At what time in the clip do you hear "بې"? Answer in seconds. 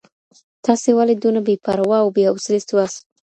1.47-1.55, 2.15-2.23